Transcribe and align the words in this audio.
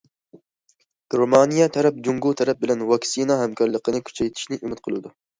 گېرمانىيە 1.15 1.67
تەرەپ 1.75 1.99
جۇڭگو 2.07 2.31
تەرەپ 2.39 2.63
بىلەن 2.65 2.81
ۋاكسىنا 2.91 3.37
ھەمكارلىقىنى 3.41 4.01
كۈچەيتىشنى 4.09 4.59
ئۈمىد 4.61 4.83
قىلىدۇ. 4.89 5.13